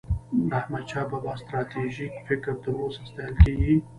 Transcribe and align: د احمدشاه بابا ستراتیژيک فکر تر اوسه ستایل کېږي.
د 0.49 0.51
احمدشاه 0.59 1.05
بابا 1.11 1.33
ستراتیژيک 1.41 2.13
فکر 2.27 2.51
تر 2.63 2.73
اوسه 2.81 3.01
ستایل 3.09 3.33
کېږي. 3.43 3.75